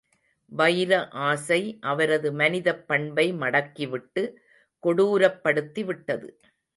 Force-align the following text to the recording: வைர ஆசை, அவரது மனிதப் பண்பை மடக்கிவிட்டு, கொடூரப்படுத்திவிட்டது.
வைர 0.51 1.07
ஆசை, 1.07 1.77
அவரது 1.81 2.33
மனிதப் 2.33 2.87
பண்பை 2.87 3.33
மடக்கிவிட்டு, 3.33 4.23
கொடூரப்படுத்திவிட்டது. 4.83 6.29